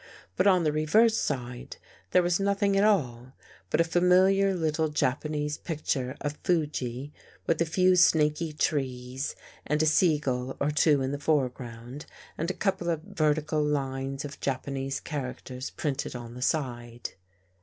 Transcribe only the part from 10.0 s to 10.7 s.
gull